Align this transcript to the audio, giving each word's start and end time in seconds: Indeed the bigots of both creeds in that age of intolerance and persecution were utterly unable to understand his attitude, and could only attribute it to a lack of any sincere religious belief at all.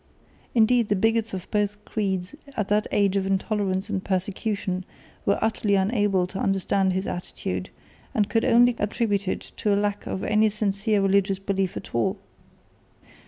Indeed 0.55 0.87
the 0.89 0.95
bigots 0.95 1.31
of 1.31 1.47
both 1.51 1.85
creeds 1.85 2.33
in 2.33 2.65
that 2.69 2.87
age 2.91 3.17
of 3.17 3.27
intolerance 3.27 3.87
and 3.87 4.03
persecution 4.03 4.83
were 5.27 5.37
utterly 5.43 5.75
unable 5.75 6.25
to 6.25 6.39
understand 6.39 6.93
his 6.93 7.05
attitude, 7.05 7.69
and 8.15 8.27
could 8.27 8.43
only 8.43 8.75
attribute 8.79 9.27
it 9.27 9.41
to 9.57 9.71
a 9.71 9.77
lack 9.77 10.07
of 10.07 10.23
any 10.23 10.49
sincere 10.49 11.03
religious 11.03 11.37
belief 11.37 11.77
at 11.77 11.93
all. 11.93 12.17